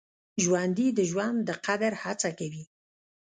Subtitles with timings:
[0.43, 2.63] ژوندي د ژوند د قدر هڅه کوي